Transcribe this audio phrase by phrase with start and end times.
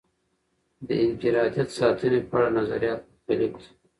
[0.87, 3.67] د انفرادیت ساتنې په اړه نظریات مختلف دي.